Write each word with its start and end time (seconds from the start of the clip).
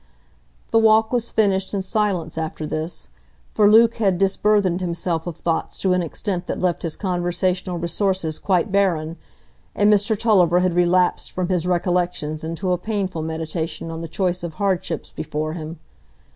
The 0.71 0.79
walk 0.79 1.13
was 1.13 1.29
finished 1.29 1.75
in 1.75 1.83
silence 1.83 2.35
after 2.35 2.65
this, 2.65 3.09
for 3.51 3.69
Luke 3.69 3.97
had 3.97 4.17
disburthened 4.17 4.81
himself 4.81 5.27
of 5.27 5.37
thoughts 5.37 5.77
to 5.77 5.93
an 5.93 6.01
extent 6.01 6.47
that 6.47 6.59
left 6.59 6.81
his 6.81 6.95
conversational 6.95 7.77
resources 7.77 8.39
quite 8.39 8.71
barren, 8.71 9.17
and 9.75 9.93
Mr 9.93 10.17
Tulliver 10.17 10.57
had 10.61 10.73
relapsed 10.73 11.31
from 11.31 11.49
his 11.49 11.67
recollections 11.67 12.43
into 12.43 12.71
a 12.71 12.79
painful 12.79 13.21
meditation 13.21 13.91
on 13.91 14.01
the 14.01 14.07
choice 14.07 14.41
of 14.41 14.55
hardships 14.55 15.11
before 15.15 15.53
him. 15.53 15.77